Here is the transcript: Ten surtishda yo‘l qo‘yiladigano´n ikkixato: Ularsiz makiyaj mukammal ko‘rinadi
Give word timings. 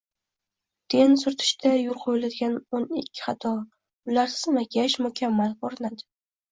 Ten 0.93 1.13
surtishda 1.23 1.73
yo‘l 1.81 1.99
qo‘yiladigano´n 2.07 2.89
ikkixato: 3.03 3.55
Ularsiz 4.15 4.51
makiyaj 4.61 4.93
mukammal 5.07 5.57
ko‘rinadi 5.65 6.13